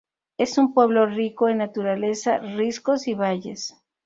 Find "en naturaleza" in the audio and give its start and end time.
1.47-2.39